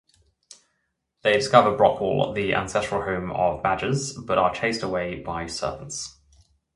They 1.21 1.33
discover 1.33 1.77
Brockhall, 1.77 2.33
the 2.33 2.55
ancestral 2.55 3.03
home 3.03 3.29
of 3.31 3.61
badgers, 3.61 4.13
but 4.17 4.39
are 4.39 4.51
chased 4.51 4.81
away 4.81 5.19
by 5.21 5.45
serpents. 5.45 6.17